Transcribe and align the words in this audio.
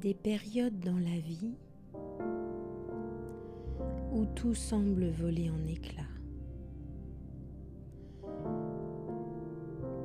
des 0.00 0.14
périodes 0.14 0.78
dans 0.78 0.98
la 0.98 1.18
vie 1.18 1.56
où 4.12 4.24
tout 4.26 4.54
semble 4.54 5.08
voler 5.08 5.50
en 5.50 5.66
éclats, 5.66 6.02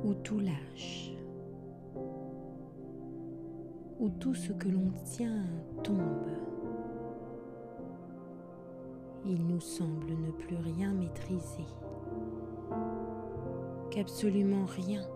où 0.04 0.14
tout 0.14 0.40
lâche, 0.40 1.12
où 4.00 4.08
tout 4.08 4.34
ce 4.34 4.52
que 4.52 4.68
l'on 4.68 4.90
tient 5.04 5.44
tombe. 5.84 6.28
Il 9.24 9.46
nous 9.46 9.60
semble 9.60 10.10
ne 10.10 10.30
plus 10.32 10.56
rien 10.56 10.92
maîtriser, 10.92 11.66
qu'absolument 13.90 14.66
rien 14.66 15.06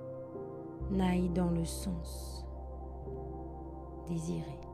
n'aille 0.90 1.30
dans 1.30 1.50
le 1.50 1.64
sens 1.64 2.46
désiré. 4.08 4.67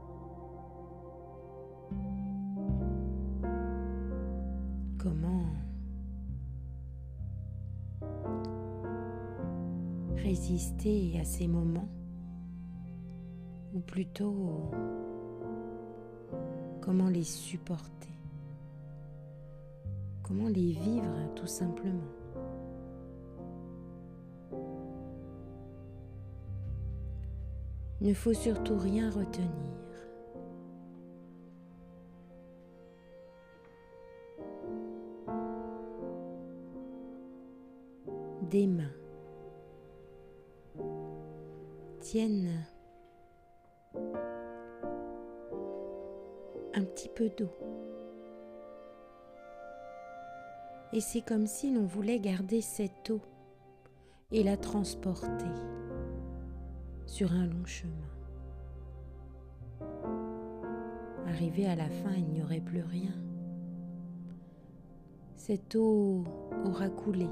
Résister 10.24 11.18
à 11.20 11.24
ces 11.24 11.46
moments 11.46 11.88
ou 13.74 13.80
plutôt 13.80 14.70
comment 16.80 17.08
les 17.08 17.24
supporter, 17.24 18.08
comment 20.22 20.48
les 20.48 20.72
vivre 20.72 21.34
tout 21.36 21.46
simplement. 21.46 22.10
Ne 28.00 28.14
faut 28.14 28.34
surtout 28.34 28.78
rien 28.78 29.10
retenir. 29.10 29.48
Des 38.50 38.66
mains 38.66 39.03
tiennent 42.04 42.66
un 46.74 46.84
petit 46.84 47.08
peu 47.08 47.30
d'eau. 47.30 47.50
Et 50.92 51.00
c'est 51.00 51.22
comme 51.22 51.46
si 51.46 51.72
l'on 51.72 51.86
voulait 51.86 52.20
garder 52.20 52.60
cette 52.60 53.08
eau 53.08 53.22
et 54.32 54.42
la 54.42 54.58
transporter 54.58 55.50
sur 57.06 57.32
un 57.32 57.46
long 57.46 57.64
chemin. 57.64 57.90
Arrivé 61.26 61.66
à 61.66 61.74
la 61.74 61.88
fin, 61.88 62.12
il 62.14 62.26
n'y 62.26 62.42
aurait 62.42 62.60
plus 62.60 62.82
rien. 62.82 63.14
Cette 65.36 65.74
eau 65.74 66.22
aura 66.66 66.90
coulé 66.90 67.28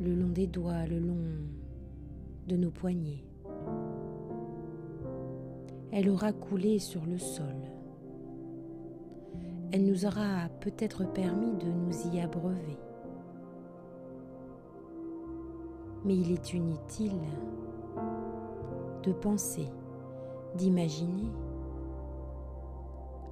le 0.00 0.14
long 0.14 0.28
des 0.28 0.46
doigts, 0.46 0.86
le 0.86 1.00
long 1.00 1.26
de 2.46 2.56
nos 2.56 2.70
poignets. 2.70 3.24
Elle 5.92 6.10
aura 6.10 6.32
coulé 6.32 6.78
sur 6.78 7.04
le 7.06 7.18
sol. 7.18 7.54
Elle 9.70 9.86
nous 9.86 10.06
aura 10.06 10.48
peut-être 10.60 11.04
permis 11.12 11.52
de 11.56 11.70
nous 11.70 12.14
y 12.14 12.20
abreuver. 12.20 12.78
Mais 16.04 16.16
il 16.16 16.32
est 16.32 16.52
inutile 16.52 17.18
de 19.02 19.12
penser, 19.12 19.68
d'imaginer, 20.56 21.30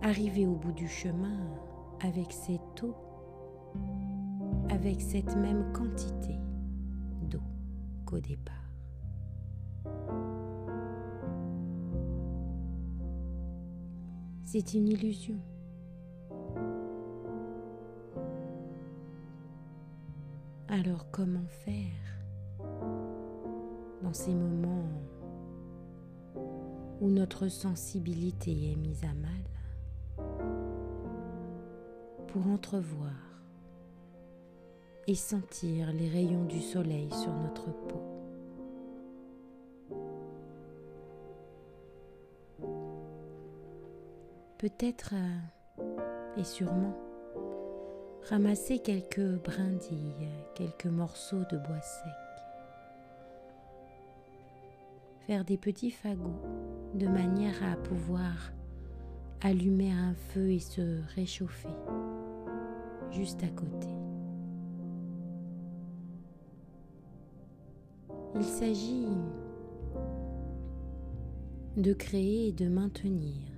arriver 0.01 0.47
au 0.47 0.55
bout 0.55 0.73
du 0.73 0.89
chemin 0.89 1.39
avec 2.01 2.33
cette 2.33 2.83
eau, 2.83 2.95
avec 4.71 5.01
cette 5.01 5.37
même 5.37 5.73
quantité 5.73 6.39
d'eau 7.23 7.43
qu'au 8.05 8.21
départ. 8.21 8.62
C'est 14.45 14.75
une 14.75 14.89
illusion. 14.89 15.39
Alors 20.69 21.07
comment 21.11 21.47
faire 21.47 22.23
dans 24.03 24.13
ces 24.13 24.35
moments 24.35 24.89
où 27.01 27.09
notre 27.09 27.49
sensibilité 27.49 28.73
est 28.73 28.77
mise 28.77 29.05
à 29.05 29.15
mal 29.15 29.31
pour 32.29 32.47
entrevoir 32.47 33.13
et 35.07 35.15
sentir 35.15 35.93
les 35.93 36.09
rayons 36.09 36.45
du 36.45 36.61
soleil 36.61 37.09
sur 37.11 37.35
notre 37.35 37.71
peau? 37.89 38.12
Peut-être 44.63 45.15
euh, 45.15 46.37
et 46.37 46.45
sûrement 46.45 46.97
ramasser 48.29 48.79
quelques 48.79 49.43
brindilles, 49.43 50.29
quelques 50.55 50.87
morceaux 50.87 51.43
de 51.51 51.59
bois 51.59 51.81
sec 51.81 52.13
faire 55.27 55.45
des 55.45 55.59
petits 55.59 55.91
fagots 55.91 56.41
de 56.95 57.09
manière 57.09 57.61
à 57.65 57.75
pouvoir 57.75 58.53
allumer 59.41 59.91
un 59.91 60.15
feu 60.15 60.53
et 60.53 60.61
se 60.61 61.01
réchauffer 61.17 61.69
juste 63.11 63.43
à 63.43 63.49
côté. 63.49 63.89
Il 68.37 68.45
s'agit 68.45 69.09
de 71.77 71.93
créer 71.93 72.47
et 72.49 72.53
de 72.53 72.69
maintenir 72.69 73.52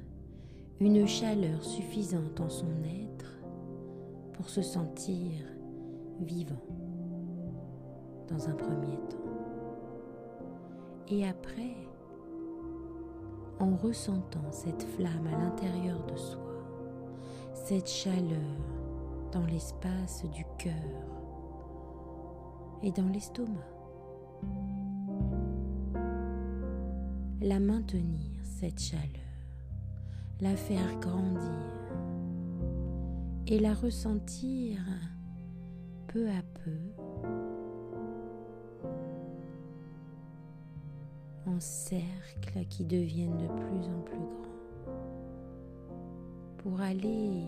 une 0.84 1.06
chaleur 1.06 1.64
suffisante 1.64 2.40
en 2.40 2.50
son 2.50 2.66
être 2.84 3.40
pour 4.34 4.50
se 4.50 4.60
sentir 4.60 5.32
vivant 6.20 6.62
dans 8.28 8.48
un 8.48 8.52
premier 8.52 8.98
temps. 9.08 9.16
Et 11.08 11.26
après, 11.26 11.74
en 13.60 13.76
ressentant 13.76 14.50
cette 14.50 14.82
flamme 14.82 15.26
à 15.26 15.38
l'intérieur 15.38 16.04
de 16.04 16.16
soi, 16.16 16.40
cette 17.54 17.88
chaleur 17.88 18.58
dans 19.32 19.46
l'espace 19.46 20.24
du 20.34 20.44
cœur 20.58 20.74
et 22.82 22.92
dans 22.92 23.08
l'estomac, 23.08 23.50
la 27.40 27.58
maintenir, 27.58 28.20
cette 28.42 28.80
chaleur, 28.80 29.23
la 30.44 30.56
faire 30.56 31.00
grandir 31.00 31.40
et 33.46 33.58
la 33.58 33.72
ressentir 33.72 34.78
peu 36.06 36.28
à 36.28 36.42
peu 36.62 36.76
en 41.46 41.58
cercles 41.60 42.66
qui 42.68 42.84
deviennent 42.84 43.38
de 43.38 43.46
plus 43.46 43.88
en 43.88 44.00
plus 44.02 44.18
grands 44.18 44.92
pour 46.58 46.78
aller 46.78 47.46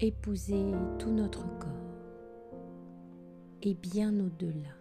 épouser 0.00 0.72
tout 0.98 1.12
notre 1.12 1.46
corps 1.60 1.70
et 3.62 3.74
bien 3.74 4.12
au-delà 4.18 4.74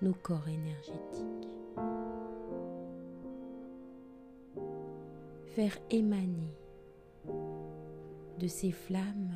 nos 0.00 0.14
corps 0.14 0.48
énergétiques. 0.48 1.51
Faire 5.54 5.76
émaner 5.90 6.56
de 8.38 8.46
ces 8.46 8.72
flammes 8.72 9.32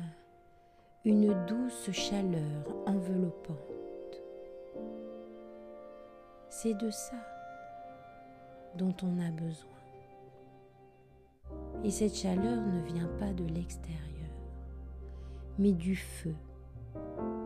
une 1.05 1.33
douce 1.45 1.91
chaleur 1.91 2.65
enveloppante 2.85 3.77
c'est 6.59 6.73
de 6.73 6.89
ça 6.89 7.17
dont 8.75 8.95
on 9.03 9.19
a 9.19 9.29
besoin. 9.29 9.69
Et 11.83 11.91
cette 11.91 12.15
chaleur 12.15 12.65
ne 12.65 12.81
vient 12.81 13.09
pas 13.19 13.31
de 13.31 13.45
l'extérieur, 13.45 14.01
mais 15.59 15.73
du 15.73 15.95
feu 15.95 16.33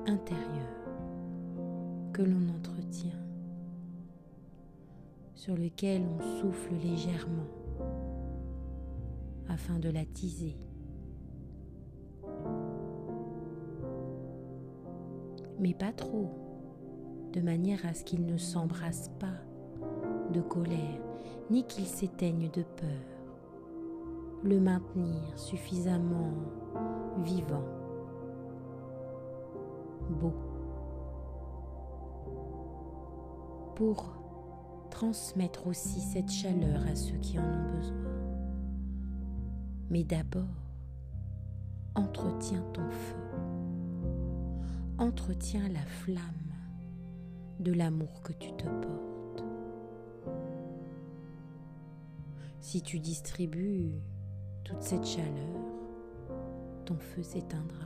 intérieur 0.07 0.85
que 2.13 2.21
l'on 2.21 2.47
entretient, 2.55 3.19
sur 5.35 5.57
lequel 5.57 6.03
on 6.03 6.39
souffle 6.39 6.73
légèrement 6.81 7.47
afin 9.51 9.79
de 9.79 9.89
l'attiser. 9.89 10.55
Mais 15.59 15.73
pas 15.73 15.91
trop 15.91 16.29
de 17.33 17.41
manière 17.41 17.85
à 17.85 17.93
ce 17.93 18.03
qu'il 18.03 18.25
ne 18.25 18.37
s'embrasse 18.37 19.09
pas 19.19 19.27
de 20.33 20.41
colère, 20.41 21.01
ni 21.49 21.65
qu'il 21.65 21.85
s'éteigne 21.85 22.49
de 22.51 22.63
peur. 22.63 22.89
Le 24.43 24.59
maintenir 24.59 25.37
suffisamment 25.37 26.33
vivant, 27.23 27.63
beau, 30.09 30.33
pour 33.75 34.15
transmettre 34.89 35.67
aussi 35.67 35.99
cette 35.99 36.31
chaleur 36.31 36.81
à 36.87 36.95
ceux 36.95 37.17
qui 37.17 37.37
en 37.37 37.43
ont 37.43 37.77
besoin. 37.77 37.90
Mais 39.91 40.05
d'abord, 40.05 40.47
entretiens 41.95 42.63
ton 42.73 42.89
feu, 42.89 43.17
entretiens 44.97 45.67
la 45.67 45.81
flamme 45.81 46.53
de 47.59 47.73
l'amour 47.73 48.21
que 48.23 48.31
tu 48.31 48.53
te 48.53 48.63
portes. 48.63 49.43
Si 52.61 52.81
tu 52.81 52.99
distribues 52.99 53.91
toute 54.63 54.81
cette 54.81 55.05
chaleur, 55.05 55.59
ton 56.85 56.95
feu 56.97 57.21
s'éteindra. 57.21 57.85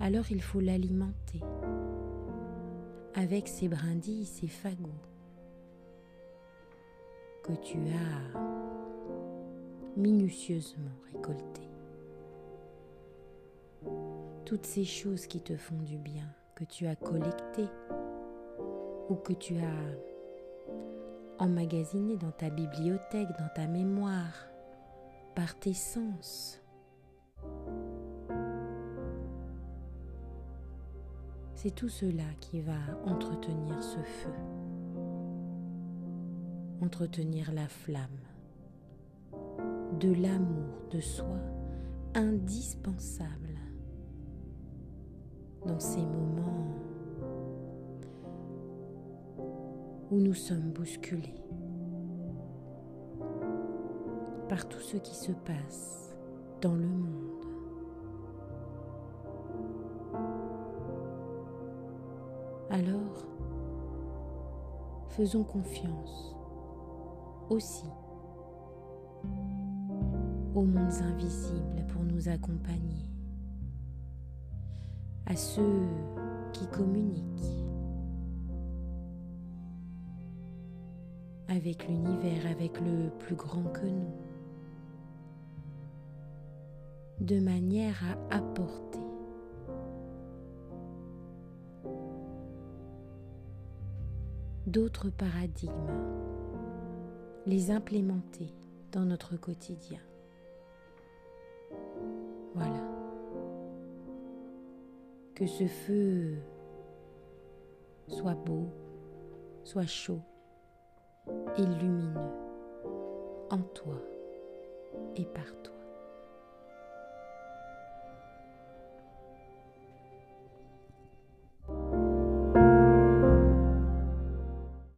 Alors 0.00 0.30
il 0.30 0.40
faut 0.40 0.60
l'alimenter 0.60 1.42
avec 3.14 3.48
ces 3.48 3.68
brindilles, 3.68 4.24
ces 4.24 4.48
fagots 4.48 4.88
que 7.42 7.52
tu 7.62 7.76
as 7.88 8.53
minutieusement 9.96 10.90
récoltés. 11.12 11.68
Toutes 14.44 14.66
ces 14.66 14.84
choses 14.84 15.26
qui 15.26 15.40
te 15.40 15.56
font 15.56 15.80
du 15.82 15.96
bien, 15.96 16.26
que 16.54 16.64
tu 16.64 16.86
as 16.86 16.96
collectées 16.96 17.68
ou 19.08 19.14
que 19.14 19.32
tu 19.32 19.56
as 19.56 21.42
emmagasinées 21.42 22.16
dans 22.16 22.30
ta 22.30 22.50
bibliothèque, 22.50 23.28
dans 23.38 23.48
ta 23.54 23.66
mémoire, 23.66 24.46
par 25.34 25.58
tes 25.58 25.74
sens. 25.74 26.60
C'est 31.54 31.74
tout 31.74 31.88
cela 31.88 32.24
qui 32.40 32.60
va 32.60 32.78
entretenir 33.06 33.82
ce 33.82 33.98
feu, 33.98 34.34
entretenir 36.82 37.52
la 37.52 37.66
flamme 37.66 38.33
de 40.00 40.12
l'amour 40.12 40.88
de 40.90 41.00
soi 41.00 41.38
indispensable 42.14 43.58
dans 45.66 45.80
ces 45.80 46.00
moments 46.00 46.74
où 50.10 50.16
nous 50.16 50.34
sommes 50.34 50.70
bousculés 50.72 51.42
par 54.48 54.68
tout 54.68 54.80
ce 54.80 54.96
qui 54.98 55.14
se 55.14 55.32
passe 55.32 56.14
dans 56.60 56.74
le 56.74 56.86
monde. 56.86 57.44
Alors, 62.70 63.26
faisons 65.08 65.44
confiance 65.44 66.36
aussi 67.48 67.86
aux 70.54 70.62
mondes 70.64 71.02
invisibles 71.02 71.84
pour 71.88 72.02
nous 72.04 72.28
accompagner, 72.28 73.10
à 75.26 75.34
ceux 75.34 75.82
qui 76.52 76.66
communiquent 76.68 77.24
avec 81.48 81.88
l'univers, 81.88 82.50
avec 82.50 82.80
le 82.80 83.10
plus 83.18 83.34
grand 83.34 83.64
que 83.64 83.86
nous, 83.86 84.12
de 87.20 87.40
manière 87.40 88.00
à 88.30 88.36
apporter 88.36 88.98
d'autres 94.66 95.10
paradigmes, 95.10 95.72
les 97.46 97.70
implémenter 97.70 98.52
dans 98.92 99.04
notre 99.04 99.36
quotidien. 99.36 100.00
Voilà. 102.54 102.80
Que 105.34 105.46
ce 105.46 105.66
feu 105.66 106.36
soit 108.08 108.34
beau, 108.34 108.68
soit 109.64 109.86
chaud 109.86 110.20
et 111.56 111.66
lumineux 111.66 112.30
en 113.50 113.58
toi 113.58 113.96
et 115.16 115.24
partout. 115.24 115.73